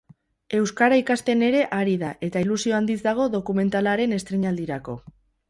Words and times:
Euskara 0.59 0.95
ikasten 1.01 1.43
ere 1.47 1.61
ari 1.79 1.93
da 2.05 2.09
eta 2.29 2.43
ilusio 2.47 2.79
handiz 2.79 2.97
dago 3.09 3.29
dokumentalaren 3.37 4.19
estreinaldirako. 4.19 4.99